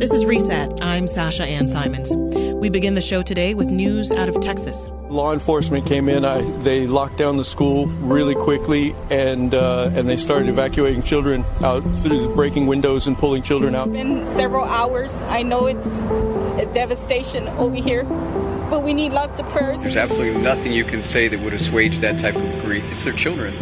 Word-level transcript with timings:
This 0.00 0.14
is 0.14 0.24
Reset. 0.24 0.82
I'm 0.82 1.06
Sasha 1.06 1.44
Ann 1.44 1.68
Simons. 1.68 2.10
We 2.56 2.70
begin 2.70 2.94
the 2.94 3.02
show 3.02 3.20
today 3.20 3.52
with 3.52 3.68
news 3.68 4.10
out 4.10 4.30
of 4.30 4.40
Texas. 4.40 4.88
Law 5.10 5.34
enforcement 5.34 5.84
came 5.84 6.08
in. 6.08 6.24
I, 6.24 6.40
they 6.62 6.86
locked 6.86 7.18
down 7.18 7.36
the 7.36 7.44
school 7.44 7.84
really 7.86 8.34
quickly, 8.34 8.94
and 9.10 9.54
uh, 9.54 9.90
and 9.92 10.08
they 10.08 10.16
started 10.16 10.48
evacuating 10.48 11.02
children 11.02 11.44
out 11.62 11.82
through 11.98 12.34
breaking 12.34 12.66
windows 12.66 13.06
and 13.06 13.18
pulling 13.18 13.42
children 13.42 13.74
out. 13.74 13.88
It's 13.88 13.92
been 13.92 14.26
several 14.26 14.64
hours. 14.64 15.12
I 15.24 15.42
know 15.42 15.66
it's 15.66 15.96
a 16.62 16.72
devastation 16.72 17.46
over 17.58 17.76
here, 17.76 18.04
but 18.04 18.82
we 18.82 18.94
need 18.94 19.12
lots 19.12 19.38
of 19.38 19.46
prayers. 19.50 19.82
There's 19.82 19.98
absolutely 19.98 20.40
nothing 20.40 20.72
you 20.72 20.86
can 20.86 21.04
say 21.04 21.28
that 21.28 21.38
would 21.40 21.52
assuage 21.52 22.00
that 22.00 22.18
type 22.18 22.36
of 22.36 22.64
grief. 22.64 22.84
It's 22.90 23.04
their 23.04 23.12
children. 23.12 23.52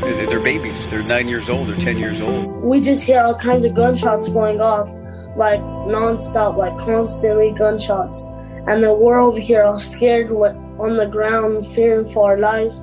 They're 0.00 0.40
babies. 0.40 0.88
They're 0.88 1.02
nine 1.02 1.28
years 1.28 1.50
old. 1.50 1.68
They're 1.68 1.76
ten 1.76 1.98
years 1.98 2.18
old. 2.22 2.46
We 2.62 2.80
just 2.80 3.04
hear 3.04 3.20
all 3.20 3.34
kinds 3.34 3.66
of 3.66 3.74
gunshots 3.74 4.30
going 4.30 4.58
off 4.58 4.88
like 5.36 5.60
nonstop, 5.92 6.56
like 6.56 6.76
constantly 6.78 7.52
gunshots. 7.52 8.22
And 8.66 8.82
the 8.82 8.92
we're 8.92 9.38
here 9.40 9.62
all 9.62 9.78
scared 9.78 10.30
on 10.30 10.96
the 10.96 11.06
ground, 11.06 11.66
fearing 11.68 12.08
for 12.08 12.30
our 12.30 12.38
lives. 12.38 12.82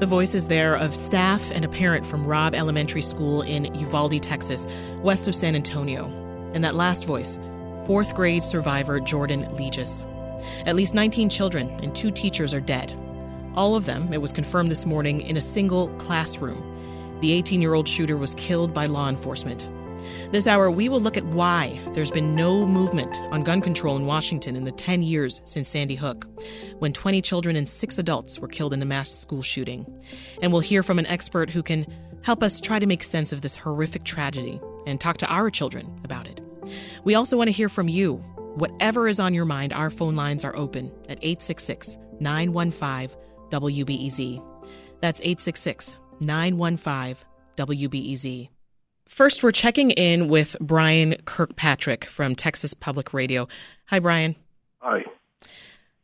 The 0.00 0.06
voices 0.06 0.48
there 0.48 0.74
of 0.74 0.94
staff 0.94 1.50
and 1.50 1.64
a 1.64 1.68
parent 1.68 2.04
from 2.04 2.26
Robb 2.26 2.54
Elementary 2.54 3.00
School 3.00 3.42
in 3.42 3.74
Uvalde, 3.76 4.22
Texas, 4.22 4.66
west 5.02 5.28
of 5.28 5.34
San 5.34 5.54
Antonio. 5.54 6.06
And 6.52 6.62
that 6.64 6.74
last 6.74 7.04
voice, 7.04 7.38
fourth 7.86 8.14
grade 8.14 8.42
survivor 8.42 9.00
Jordan 9.00 9.54
Legis. 9.56 10.04
At 10.66 10.76
least 10.76 10.94
19 10.94 11.28
children 11.28 11.70
and 11.82 11.94
two 11.94 12.10
teachers 12.10 12.52
are 12.52 12.60
dead. 12.60 12.92
All 13.54 13.74
of 13.74 13.86
them, 13.86 14.12
it 14.12 14.20
was 14.20 14.32
confirmed 14.32 14.70
this 14.70 14.84
morning, 14.84 15.22
in 15.22 15.36
a 15.36 15.40
single 15.40 15.88
classroom. 15.96 16.62
The 17.20 17.32
18 17.32 17.62
year 17.62 17.72
old 17.72 17.88
shooter 17.88 18.16
was 18.16 18.34
killed 18.34 18.74
by 18.74 18.84
law 18.84 19.08
enforcement. 19.08 19.68
This 20.30 20.46
hour, 20.46 20.70
we 20.70 20.88
will 20.88 21.00
look 21.00 21.16
at 21.16 21.24
why 21.26 21.80
there's 21.92 22.10
been 22.10 22.34
no 22.34 22.66
movement 22.66 23.14
on 23.30 23.44
gun 23.44 23.60
control 23.60 23.96
in 23.96 24.06
Washington 24.06 24.56
in 24.56 24.64
the 24.64 24.72
10 24.72 25.02
years 25.02 25.40
since 25.44 25.68
Sandy 25.68 25.94
Hook, 25.94 26.26
when 26.78 26.92
20 26.92 27.22
children 27.22 27.56
and 27.56 27.68
six 27.68 27.98
adults 27.98 28.38
were 28.38 28.48
killed 28.48 28.72
in 28.72 28.82
a 28.82 28.86
mass 28.86 29.10
school 29.10 29.42
shooting. 29.42 29.86
And 30.42 30.52
we'll 30.52 30.60
hear 30.60 30.82
from 30.82 30.98
an 30.98 31.06
expert 31.06 31.50
who 31.50 31.62
can 31.62 31.86
help 32.22 32.42
us 32.42 32.60
try 32.60 32.78
to 32.78 32.86
make 32.86 33.04
sense 33.04 33.32
of 33.32 33.42
this 33.42 33.56
horrific 33.56 34.04
tragedy 34.04 34.60
and 34.86 35.00
talk 35.00 35.18
to 35.18 35.26
our 35.26 35.50
children 35.50 36.00
about 36.02 36.26
it. 36.26 36.40
We 37.04 37.14
also 37.14 37.36
want 37.36 37.48
to 37.48 37.52
hear 37.52 37.68
from 37.68 37.88
you. 37.88 38.16
Whatever 38.56 39.06
is 39.06 39.20
on 39.20 39.34
your 39.34 39.44
mind, 39.44 39.72
our 39.72 39.90
phone 39.90 40.16
lines 40.16 40.44
are 40.44 40.56
open 40.56 40.90
at 41.08 41.18
866 41.22 41.98
915 42.20 43.16
WBEZ. 43.50 44.42
That's 45.00 45.20
866 45.20 45.98
915 46.20 47.16
WBEZ. 47.56 48.55
First, 49.08 49.42
we're 49.42 49.52
checking 49.52 49.92
in 49.92 50.28
with 50.28 50.56
Brian 50.60 51.16
Kirkpatrick 51.24 52.04
from 52.04 52.34
Texas 52.34 52.74
Public 52.74 53.14
Radio. 53.14 53.48
Hi, 53.86 53.98
Brian. 53.98 54.36
Hi. 54.80 55.04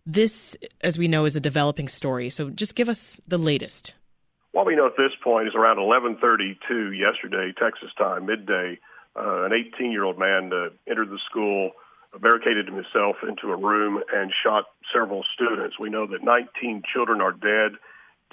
This, 0.06 0.56
as 0.80 0.98
we 0.98 1.08
know, 1.08 1.24
is 1.24 1.36
a 1.36 1.40
developing 1.40 1.88
story. 1.88 2.30
So 2.30 2.50
just 2.50 2.74
give 2.74 2.88
us 2.88 3.20
the 3.26 3.38
latest. 3.38 3.94
What 4.52 4.66
we 4.66 4.76
know 4.76 4.86
at 4.86 4.96
this 4.96 5.12
point 5.22 5.48
is 5.48 5.54
around 5.54 5.78
11:32 5.78 6.92
yesterday, 6.96 7.52
Texas 7.58 7.90
time, 7.98 8.26
midday. 8.26 8.78
Uh, 9.14 9.44
an 9.44 9.52
18-year-old 9.52 10.18
man 10.18 10.50
uh, 10.52 10.70
entered 10.88 11.10
the 11.10 11.18
school, 11.28 11.72
barricaded 12.20 12.66
himself 12.66 13.16
into 13.26 13.52
a 13.52 13.56
room, 13.56 14.02
and 14.12 14.32
shot 14.42 14.64
several 14.92 15.22
students. 15.34 15.78
We 15.78 15.90
know 15.90 16.06
that 16.06 16.22
19 16.22 16.82
children 16.92 17.20
are 17.20 17.32
dead, 17.32 17.78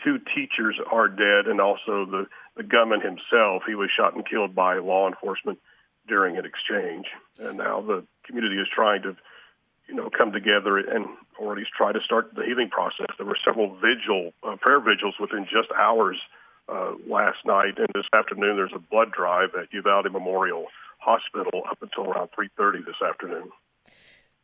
two 0.04 0.20
teachers 0.36 0.76
are 0.92 1.08
dead, 1.08 1.48
and 1.48 1.60
also 1.62 2.06
the 2.06 2.28
the 2.56 2.64
gunman 2.64 3.02
himself. 3.02 3.64
He 3.68 3.76
was 3.76 3.90
shot 3.96 4.16
and 4.16 4.28
killed 4.28 4.54
by 4.54 4.80
law 4.80 5.08
enforcement 5.08 5.60
during 6.08 6.38
an 6.38 6.46
exchange, 6.46 7.06
and 7.40 7.58
now 7.58 7.82
the 7.82 8.04
community 8.26 8.58
is 8.58 8.68
trying 8.74 9.02
to, 9.04 9.16
you 9.88 9.96
know, 9.96 10.10
come 10.10 10.32
together 10.32 10.78
and 10.78 11.06
or 11.40 11.54
at 11.54 11.58
least 11.58 11.72
try 11.78 11.94
to 11.94 12.00
start 12.04 12.34
the 12.36 12.44
healing 12.44 12.70
process. 12.70 13.08
There 13.18 13.26
were 13.26 13.38
several 13.46 13.76
vigil 13.76 14.34
uh, 14.44 14.58
prayer 14.60 14.80
vigils 14.80 15.16
within 15.20 15.46
just 15.46 15.70
hours 15.78 16.18
uh, 16.68 16.94
last 17.08 17.46
night, 17.46 17.78
and 17.78 17.88
this 17.94 18.06
afternoon 18.18 18.58
there's 18.58 18.74
a 18.76 18.80
blood 18.80 19.12
drive 19.12 19.50
at 19.60 19.72
Uvalde 19.72 20.12
Memorial 20.12 20.66
Hospital 21.00 21.64
up 21.70 21.82
until 21.82 22.12
around 22.12 22.30
3:30 22.38 22.86
this 22.86 23.02
afternoon. 23.08 23.50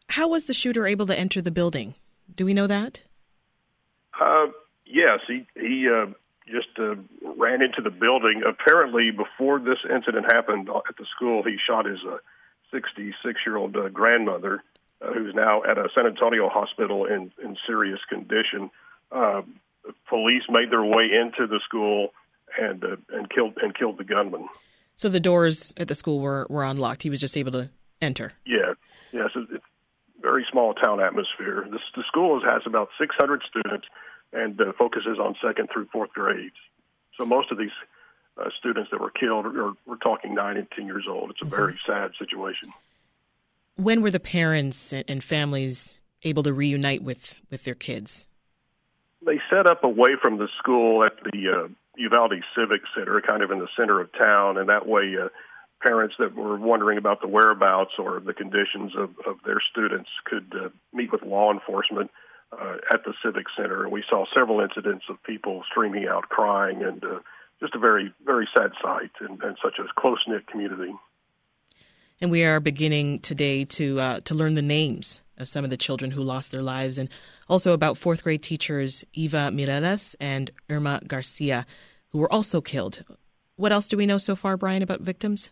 How 0.10 0.28
was 0.28 0.46
the 0.46 0.54
shooter 0.54 0.88
able 0.88 1.08
to 1.08 1.18
enter 1.18 1.42
the 1.42 1.52
building? 1.52 1.96
Do 2.34 2.46
we 2.46 2.54
know 2.54 2.68
that? 2.68 3.02
Uh, 4.20 4.48
yes, 4.86 5.20
he 5.28 5.46
he 5.56 5.88
uh, 5.90 6.08
just 6.48 6.68
uh, 6.78 6.96
ran 7.38 7.62
into 7.62 7.82
the 7.84 7.90
building. 7.90 8.44
Apparently, 8.48 9.12
before 9.12 9.60
this 9.60 9.80
incident 9.90 10.26
happened 10.32 10.70
at 10.70 10.98
the 10.98 11.06
school, 11.16 11.44
he 11.44 11.58
shot 11.68 11.86
his 11.86 12.00
66 12.72 13.16
uh, 13.26 13.30
year 13.46 13.58
old 13.58 13.76
uh, 13.76 13.90
grandmother, 13.90 14.64
uh, 15.02 15.12
who's 15.14 15.34
now 15.34 15.64
at 15.64 15.78
a 15.78 15.90
San 15.96 16.06
Antonio 16.06 16.50
hospital 16.50 17.06
in, 17.06 17.32
in 17.44 17.58
serious 17.66 18.00
condition. 18.10 18.70
Uh, 19.12 19.42
police 20.10 20.44
made 20.50 20.72
their 20.72 20.84
way 20.84 21.06
into 21.06 21.48
the 21.48 21.60
school 21.66 22.10
and 22.60 22.84
uh, 22.84 22.96
and 23.10 23.30
killed 23.30 23.54
and 23.62 23.76
killed 23.76 23.98
the 23.98 24.04
gunman. 24.04 24.48
So 24.96 25.10
the 25.10 25.20
doors 25.20 25.74
at 25.78 25.88
the 25.90 25.96
school 25.96 26.20
were, 26.22 26.48
were 26.50 26.64
unlocked. 26.64 27.04
He 27.04 27.10
was 27.10 27.20
just 27.20 27.36
able 27.36 27.52
to 27.52 27.70
enter. 28.02 28.32
Yeah, 28.46 28.74
yes, 29.12 29.32
yeah, 29.36 29.42
it's 29.42 29.52
a 29.52 30.22
very 30.22 30.46
small 30.50 30.74
town 30.74 31.02
atmosphere. 31.02 31.68
This, 31.70 31.82
the 31.96 32.04
school 32.08 32.40
has 32.46 32.62
about 32.66 32.90
600 32.98 33.44
students 33.50 33.88
and 34.36 34.60
uh, 34.60 34.74
focuses 34.78 35.18
on 35.20 35.36
second 35.44 35.70
through 35.72 35.88
fourth 35.92 36.12
grades. 36.12 36.56
So 37.18 37.26
most 37.26 37.52
of 37.52 37.58
these 37.58 37.72
uh, 38.38 38.50
students 38.60 38.92
that 38.92 39.00
were 39.00 39.12
killed 39.12 39.46
are 39.46 39.74
we're 39.86 39.98
talking 39.98 40.36
nine 40.36 40.58
and 40.58 40.68
ten 40.76 40.86
years 40.86 41.06
old. 41.10 41.32
It's 41.32 41.42
a 41.42 41.46
very 41.46 41.74
mm-hmm. 41.74 41.92
sad 41.92 42.12
situation. 42.20 42.74
When 43.78 44.02
were 44.02 44.12
the 44.12 44.20
parents 44.20 44.94
and 44.94 45.24
families 45.24 45.98
able 46.24 46.44
to 46.44 46.54
reunite 46.54 47.04
with 47.04 47.36
with 47.50 47.64
their 47.64 47.76
kids? 47.76 48.28
They 49.26 49.40
set 49.50 49.68
up 49.68 49.84
away 49.84 50.12
from 50.22 50.38
the 50.38 50.48
school 50.60 51.04
at 51.04 51.14
the 51.24 51.50
uh, 51.50 51.68
Uvalde 51.98 52.44
Civic 52.56 52.82
Center, 52.96 53.22
kind 53.22 53.42
of 53.42 53.52
in 53.52 53.60
the 53.60 53.70
center 53.78 54.00
of 54.02 54.12
town, 54.14 54.58
and 54.58 54.70
that 54.70 54.88
way. 54.88 55.16
Uh, 55.22 55.30
parents 55.82 56.16
that 56.18 56.34
were 56.34 56.58
wondering 56.58 56.98
about 56.98 57.22
the 57.22 57.28
whereabouts 57.28 57.92
or 58.00 58.20
the 58.20 58.34
conditions 58.34 58.94
of, 58.98 59.10
of 59.28 59.36
their 59.46 59.62
students 59.70 60.10
could 60.24 60.52
uh, 60.56 60.70
meet 60.94 61.12
with 61.12 61.22
law 61.22 61.52
enforcement 61.54 62.10
uh, 62.52 62.78
at 62.92 63.04
the 63.06 63.14
Civic 63.24 63.46
Center, 63.58 63.84
and 63.84 63.92
we 63.92 64.04
saw 64.10 64.26
several 64.34 64.62
incidents 64.62 65.06
of 65.10 65.22
people 65.24 65.64
streaming 65.70 66.08
out 66.08 66.30
crying, 66.30 66.84
and 66.84 67.04
uh, 67.04 67.20
just 67.60 67.76
a 67.76 67.80
very, 67.80 68.14
very 68.26 68.48
sad 68.56 68.72
sight 68.82 69.12
in, 69.22 69.34
in 69.34 69.56
such 69.64 69.80
a 69.80 70.00
close 70.00 70.24
knit 70.28 70.48
community. 70.48 70.94
And 72.22 72.32
we 72.32 72.44
are 72.44 72.60
beginning 72.60 73.20
today 73.20 73.66
to 73.66 74.00
uh, 74.00 74.20
to 74.22 74.34
learn 74.34 74.54
the 74.54 74.62
names 74.62 75.20
of 75.38 75.50
some 75.50 75.66
of 75.66 75.70
the 75.70 75.78
children 75.78 76.12
who 76.12 76.22
lost 76.22 76.52
their 76.52 76.62
lives, 76.62 76.98
and 76.98 77.10
also 77.50 77.74
about 77.74 77.98
fourth 77.98 78.24
grade 78.24 78.42
teachers 78.42 79.04
Eva 79.14 79.52
Mireles 79.52 80.16
and 80.20 80.52
Irma 80.70 81.02
Garcia, 81.06 81.66
who 82.10 82.20
were 82.20 82.32
also 82.32 82.62
killed. 82.62 83.04
What 83.58 83.72
else 83.72 83.88
do 83.88 83.98
we 83.98 84.06
know 84.06 84.18
so 84.18 84.36
far, 84.36 84.56
Brian, 84.56 84.82
about 84.82 85.02
victims? 85.02 85.50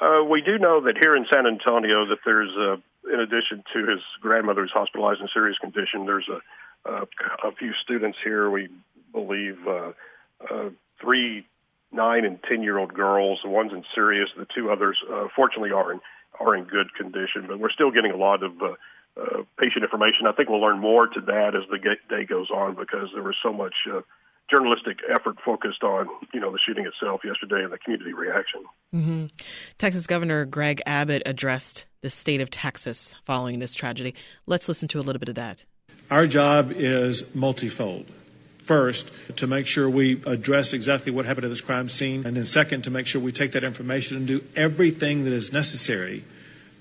Uh, 0.00 0.24
we 0.28 0.42
do 0.42 0.58
know 0.58 0.80
that 0.80 0.96
here 1.00 1.12
in 1.12 1.26
San 1.32 1.46
Antonio 1.46 2.06
that 2.06 2.18
there's 2.24 2.50
a 2.56 2.82
in 3.10 3.20
addition 3.20 3.64
to 3.72 3.80
his 3.86 4.00
grandmother 4.20 4.62
who's 4.62 4.72
hospitalized 4.72 5.20
in 5.20 5.28
serious 5.32 5.58
condition, 5.58 6.06
there's 6.06 6.28
a, 6.28 6.90
a, 6.90 7.02
a 7.48 7.52
few 7.58 7.72
students 7.82 8.18
here. 8.22 8.50
We 8.50 8.68
believe 9.12 9.58
uh, 9.66 9.92
uh, 10.50 10.70
three 11.00 11.46
nine 11.92 12.24
and 12.24 12.38
ten 12.48 12.62
year 12.62 12.78
old 12.78 12.94
girls. 12.94 13.40
The 13.42 13.50
one's 13.50 13.72
in 13.72 13.84
serious. 13.94 14.28
The 14.36 14.46
two 14.54 14.70
others, 14.70 14.98
uh, 15.12 15.28
fortunately, 15.34 15.72
are 15.72 15.92
in 15.92 16.00
are 16.40 16.56
in 16.56 16.64
good 16.64 16.94
condition. 16.94 17.46
But 17.46 17.58
we're 17.58 17.70
still 17.70 17.90
getting 17.90 18.12
a 18.12 18.16
lot 18.16 18.42
of 18.42 18.52
uh, 18.62 18.74
uh, 19.20 19.42
patient 19.58 19.84
information. 19.84 20.26
I 20.26 20.32
think 20.32 20.48
we'll 20.48 20.60
learn 20.60 20.80
more 20.80 21.06
to 21.06 21.20
that 21.26 21.54
as 21.54 21.68
the 21.70 21.78
day 21.78 22.24
goes 22.24 22.50
on 22.50 22.74
because 22.74 23.08
there 23.14 23.22
was 23.22 23.36
so 23.42 23.52
much. 23.52 23.74
Uh, 23.90 24.00
journalistic 24.50 24.98
effort 25.08 25.36
focused 25.42 25.82
on 25.82 26.08
you 26.34 26.40
know 26.40 26.52
the 26.52 26.58
shooting 26.66 26.84
itself 26.84 27.22
yesterday 27.24 27.62
and 27.62 27.72
the 27.72 27.78
community 27.78 28.12
reaction. 28.12 28.62
Mm-hmm. 28.92 29.26
Texas 29.78 30.06
Governor 30.06 30.44
Greg 30.44 30.82
Abbott 30.84 31.22
addressed 31.24 31.86
the 32.02 32.10
state 32.10 32.40
of 32.40 32.50
Texas 32.50 33.14
following 33.24 33.60
this 33.60 33.74
tragedy. 33.74 34.14
Let's 34.46 34.68
listen 34.68 34.88
to 34.88 35.00
a 35.00 35.02
little 35.02 35.20
bit 35.20 35.28
of 35.28 35.36
that. 35.36 35.64
Our 36.10 36.26
job 36.26 36.72
is 36.76 37.24
multifold. 37.34 38.06
First, 38.64 39.10
to 39.36 39.46
make 39.46 39.66
sure 39.66 39.88
we 39.88 40.20
address 40.26 40.72
exactly 40.72 41.10
what 41.10 41.24
happened 41.24 41.46
at 41.46 41.48
this 41.48 41.60
crime 41.60 41.88
scene, 41.88 42.26
and 42.26 42.36
then 42.36 42.44
second, 42.44 42.82
to 42.84 42.90
make 42.90 43.06
sure 43.06 43.20
we 43.20 43.32
take 43.32 43.52
that 43.52 43.64
information 43.64 44.16
and 44.16 44.26
do 44.26 44.44
everything 44.54 45.24
that 45.24 45.32
is 45.32 45.52
necessary 45.52 46.24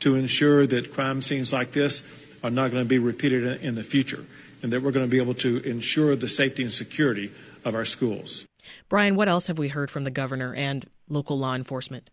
to 0.01 0.15
ensure 0.15 0.67
that 0.67 0.93
crime 0.93 1.21
scenes 1.21 1.53
like 1.53 1.71
this 1.71 2.03
are 2.43 2.51
not 2.51 2.71
going 2.71 2.83
to 2.83 2.87
be 2.87 2.99
repeated 2.99 3.61
in 3.61 3.75
the 3.75 3.83
future, 3.83 4.25
and 4.61 4.73
that 4.73 4.81
we're 4.81 4.91
going 4.91 5.05
to 5.05 5.09
be 5.09 5.17
able 5.21 5.35
to 5.35 5.57
ensure 5.63 6.15
the 6.15 6.27
safety 6.27 6.63
and 6.63 6.73
security 6.73 7.31
of 7.63 7.73
our 7.73 7.85
schools. 7.85 8.45
Brian, 8.89 9.15
what 9.15 9.27
else 9.27 9.47
have 9.47 9.57
we 9.57 9.69
heard 9.69 9.89
from 9.89 10.03
the 10.03 10.11
governor 10.11 10.53
and 10.53 10.87
local 11.09 11.37
law 11.37 11.55
enforcement? 11.55 12.09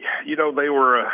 Yeah, 0.00 0.06
you 0.26 0.36
know, 0.36 0.52
they 0.52 0.68
were 0.68 1.00
uh, 1.00 1.10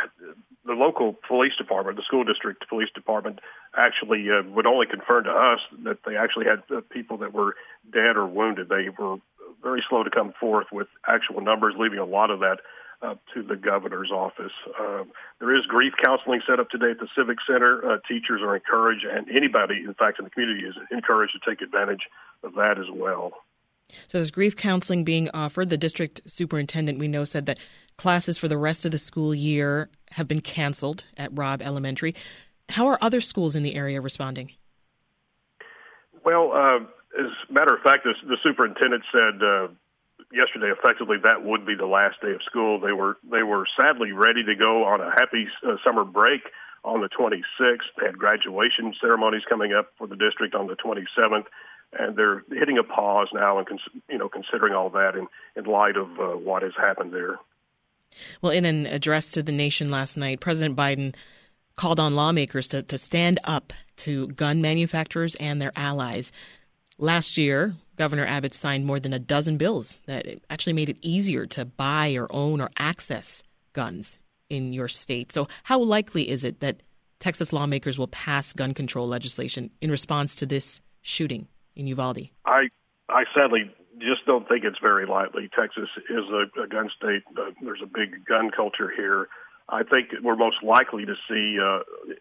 the 0.65 0.73
local 0.73 1.15
police 1.27 1.53
department, 1.57 1.97
the 1.97 2.03
school 2.03 2.23
district 2.23 2.67
police 2.69 2.89
department, 2.93 3.39
actually 3.75 4.27
uh, 4.29 4.47
would 4.51 4.67
only 4.67 4.85
confirm 4.85 5.23
to 5.23 5.31
us 5.31 5.59
that 5.83 5.99
they 6.05 6.15
actually 6.15 6.45
had 6.45 6.61
uh, 6.75 6.81
people 6.91 7.17
that 7.17 7.33
were 7.33 7.55
dead 7.91 8.15
or 8.15 8.27
wounded. 8.27 8.69
They 8.69 8.89
were 8.97 9.17
very 9.63 9.83
slow 9.89 10.03
to 10.03 10.09
come 10.09 10.33
forth 10.39 10.67
with 10.71 10.87
actual 11.07 11.41
numbers, 11.41 11.75
leaving 11.77 11.99
a 11.99 12.05
lot 12.05 12.31
of 12.31 12.39
that 12.39 12.57
up 13.01 13.19
to 13.33 13.41
the 13.41 13.55
governor's 13.55 14.11
office. 14.11 14.51
Uh, 14.79 15.03
there 15.39 15.55
is 15.55 15.65
grief 15.65 15.93
counseling 16.03 16.41
set 16.47 16.59
up 16.59 16.69
today 16.69 16.91
at 16.91 16.99
the 16.99 17.07
Civic 17.17 17.37
Center. 17.47 17.93
Uh, 17.93 17.97
teachers 18.07 18.41
are 18.43 18.55
encouraged, 18.55 19.05
and 19.05 19.27
anybody, 19.35 19.81
in 19.85 19.93
fact, 19.95 20.19
in 20.19 20.25
the 20.25 20.29
community 20.29 20.67
is 20.67 20.75
encouraged 20.91 21.33
to 21.33 21.49
take 21.49 21.61
advantage 21.61 22.05
of 22.43 22.53
that 22.53 22.77
as 22.77 22.85
well. 22.93 23.31
So 24.07 24.17
there's 24.17 24.31
grief 24.31 24.55
counseling 24.55 25.03
being 25.03 25.29
offered. 25.33 25.69
The 25.69 25.77
district 25.77 26.21
superintendent, 26.25 26.99
we 26.99 27.07
know, 27.07 27.23
said 27.23 27.45
that 27.47 27.59
classes 27.97 28.37
for 28.37 28.47
the 28.47 28.57
rest 28.57 28.85
of 28.85 28.91
the 28.91 28.97
school 28.97 29.35
year 29.35 29.89
have 30.11 30.27
been 30.27 30.41
canceled 30.41 31.03
at 31.17 31.35
Robb 31.37 31.61
Elementary. 31.61 32.15
How 32.69 32.87
are 32.87 32.97
other 33.01 33.21
schools 33.21 33.55
in 33.55 33.63
the 33.63 33.75
area 33.75 33.99
responding? 34.01 34.51
Well, 36.23 36.51
uh, 36.53 36.79
as 37.19 37.31
a 37.49 37.53
matter 37.53 37.75
of 37.75 37.81
fact, 37.81 38.03
the, 38.03 38.13
the 38.27 38.37
superintendent 38.43 39.03
said 39.11 39.43
uh, 39.43 39.67
yesterday, 40.31 40.71
effectively, 40.71 41.17
that 41.23 41.43
would 41.43 41.65
be 41.65 41.75
the 41.75 41.85
last 41.85 42.21
day 42.21 42.31
of 42.31 42.41
school. 42.43 42.79
They 42.79 42.93
were 42.93 43.17
they 43.29 43.43
were 43.43 43.65
sadly 43.79 44.11
ready 44.11 44.43
to 44.43 44.55
go 44.55 44.85
on 44.85 45.01
a 45.01 45.11
happy 45.11 45.47
uh, 45.65 45.75
summer 45.83 46.05
break 46.05 46.41
on 46.83 47.01
the 47.01 47.09
26th. 47.09 47.91
They 47.99 48.05
had 48.05 48.17
graduation 48.17 48.93
ceremonies 48.99 49.43
coming 49.47 49.73
up 49.73 49.89
for 49.97 50.07
the 50.07 50.15
district 50.15 50.55
on 50.55 50.67
the 50.67 50.75
27th, 50.75 51.45
and 51.97 52.15
they're 52.15 52.43
hitting 52.49 52.77
a 52.77 52.83
pause 52.83 53.27
now 53.33 53.59
and 53.59 53.67
you 54.09 54.17
know 54.17 54.29
considering 54.29 54.73
all 54.73 54.89
that 54.89 55.15
in 55.15 55.27
in 55.55 55.65
light 55.65 55.97
of 55.97 56.07
uh, 56.19 56.37
what 56.37 56.63
has 56.63 56.73
happened 56.77 57.13
there. 57.13 57.39
Well, 58.41 58.51
in 58.51 58.65
an 58.65 58.85
address 58.85 59.31
to 59.31 59.43
the 59.43 59.51
nation 59.51 59.89
last 59.89 60.17
night, 60.17 60.41
President 60.41 60.75
Biden 60.75 61.15
called 61.75 61.99
on 61.99 62.15
lawmakers 62.15 62.67
to, 62.69 62.81
to 62.83 62.97
stand 62.97 63.39
up 63.45 63.71
to 63.97 64.27
gun 64.27 64.61
manufacturers 64.61 65.35
and 65.35 65.61
their 65.61 65.71
allies. 65.75 66.31
Last 66.97 67.37
year, 67.37 67.75
Governor 67.95 68.25
Abbott 68.25 68.53
signed 68.53 68.85
more 68.85 68.99
than 68.99 69.13
a 69.13 69.19
dozen 69.19 69.57
bills 69.57 70.01
that 70.07 70.25
actually 70.49 70.73
made 70.73 70.89
it 70.89 70.97
easier 71.01 71.45
to 71.47 71.65
buy 71.65 72.13
or 72.13 72.27
own 72.31 72.59
or 72.59 72.69
access 72.77 73.43
guns 73.73 74.19
in 74.49 74.73
your 74.73 74.89
state. 74.89 75.31
So, 75.31 75.47
how 75.63 75.79
likely 75.79 76.29
is 76.29 76.43
it 76.43 76.59
that 76.59 76.83
Texas 77.19 77.53
lawmakers 77.53 77.97
will 77.97 78.07
pass 78.07 78.51
gun 78.51 78.73
control 78.73 79.07
legislation 79.07 79.69
in 79.79 79.89
response 79.89 80.35
to 80.35 80.45
this 80.45 80.81
shooting 81.01 81.47
in 81.75 81.87
Uvalde? 81.87 82.29
I 82.45 82.69
I 83.09 83.23
sadly 83.35 83.71
just 83.99 84.25
don't 84.25 84.47
think 84.47 84.63
it's 84.63 84.79
very 84.79 85.05
likely. 85.05 85.49
Texas 85.57 85.89
is 86.09 86.25
a, 86.31 86.61
a 86.61 86.67
gun 86.67 86.89
state. 86.95 87.23
Uh, 87.37 87.51
there's 87.61 87.81
a 87.83 87.87
big 87.87 88.25
gun 88.25 88.49
culture 88.55 88.91
here. 88.95 89.27
I 89.69 89.83
think 89.83 90.09
we're 90.23 90.35
most 90.35 90.63
likely 90.63 91.05
to 91.05 91.15
see 91.29 91.57
uh, 91.59 91.79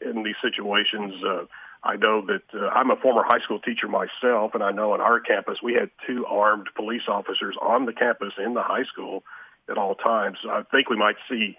in 0.09 0.23
these 0.23 0.37
situations. 0.43 1.15
Uh, 1.25 1.45
I 1.83 1.97
know 1.97 2.25
that 2.27 2.43
uh, 2.55 2.69
I'm 2.69 2.91
a 2.91 2.97
former 2.97 3.23
high 3.25 3.41
school 3.43 3.59
teacher 3.59 3.89
myself, 3.89 4.53
and 4.55 4.63
I 4.63 4.71
know 4.71 4.93
on 4.93 5.01
our 5.01 5.19
campus 5.19 5.59
we 5.63 5.75
had 5.75 5.91
two 6.07 6.27
armed 6.27 6.69
police 6.77 7.09
officers 7.09 7.57
on 7.61 7.87
the 7.87 7.93
campus 7.93 8.35
in 8.45 8.55
the 8.55 8.63
high 8.63 8.85
school 8.85 9.25
at 9.69 9.79
all 9.79 9.95
times. 9.95 10.39
So 10.43 10.51
I 10.51 10.63
think 10.71 10.91
we 10.91 10.97
might 10.97 11.17
see, 11.29 11.57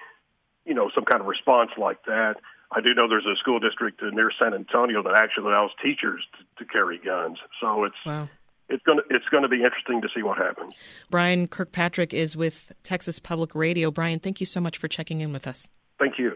you 0.66 0.74
know, 0.74 0.92
some 0.94 1.06
kind 1.06 1.22
of 1.22 1.28
response 1.28 1.72
like 1.78 2.04
that. 2.06 2.36
I 2.73 2.79
do 2.79 2.94
know 2.94 3.07
there's 3.07 3.25
a 3.25 3.35
school 3.38 3.59
district 3.59 4.01
near 4.13 4.31
San 4.39 4.53
Antonio 4.53 5.03
that 5.03 5.15
actually 5.15 5.51
allows 5.51 5.71
teachers 5.83 6.23
to, 6.38 6.63
to 6.63 6.71
carry 6.71 6.97
guns. 6.97 7.38
So 7.59 7.83
it's 7.83 7.95
wow. 8.06 8.29
it's 8.69 8.83
going 8.83 9.00
to 9.00 9.03
it's 9.15 9.27
going 9.29 9.44
to 9.44 9.50
be 9.50 9.63
interesting 9.63 10.01
to 10.01 10.07
see 10.15 10.23
what 10.23 10.38
happens. 10.38 10.73
Brian 11.09 11.47
Kirkpatrick 11.47 12.13
is 12.13 12.38
with 12.38 12.71
Texas 12.83 13.19
Public 13.19 13.56
Radio. 13.56 13.91
Brian, 13.91 14.19
thank 14.19 14.39
you 14.39 14.45
so 14.45 14.62
much 14.62 14.77
for 14.77 14.88
checking 14.88 15.21
in 15.21 15.33
with 15.33 15.47
us. 15.47 15.69
Thank 16.00 16.18
you. 16.18 16.33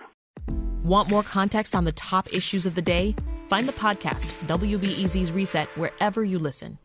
Want 0.83 1.09
more 1.09 1.23
context 1.23 1.73
on 1.73 1.85
the 1.85 1.91
top 1.93 2.31
issues 2.31 2.65
of 2.65 2.75
the 2.75 2.81
day? 2.81 3.15
Find 3.47 3.67
the 3.67 3.73
podcast, 3.73 4.45
WBEZ's 4.45 5.31
Reset, 5.31 5.67
wherever 5.77 6.23
you 6.23 6.37
listen. 6.37 6.77